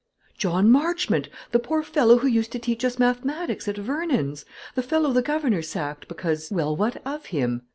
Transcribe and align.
"John 0.35 0.71
Marchmont, 0.71 1.29
the 1.51 1.59
poor 1.59 1.83
fellow 1.83 2.17
who 2.17 2.27
used 2.27 2.51
to 2.53 2.57
teach 2.57 2.83
us 2.83 2.97
mathematics 2.97 3.67
at 3.67 3.77
Vernon's; 3.77 4.45
the 4.73 4.81
fellow 4.81 5.13
the 5.13 5.21
governor 5.21 5.61
sacked 5.61 6.07
because" 6.07 6.49
"Well, 6.51 6.75
what 6.75 6.99
of 7.05 7.27
him?" 7.27 7.61